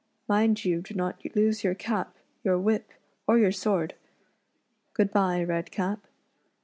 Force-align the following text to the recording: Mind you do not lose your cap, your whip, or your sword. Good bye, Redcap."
Mind 0.27 0.65
you 0.65 0.81
do 0.81 0.95
not 0.95 1.23
lose 1.35 1.63
your 1.63 1.75
cap, 1.75 2.17
your 2.43 2.57
whip, 2.57 2.89
or 3.27 3.37
your 3.37 3.51
sword. 3.51 3.93
Good 4.95 5.11
bye, 5.11 5.43
Redcap." 5.43 6.07